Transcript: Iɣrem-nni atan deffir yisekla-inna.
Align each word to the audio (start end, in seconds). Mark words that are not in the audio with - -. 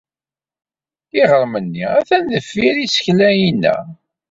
Iɣrem-nni 1.21 1.85
atan 1.99 2.23
deffir 2.33 2.75
yisekla-inna. 2.79 3.75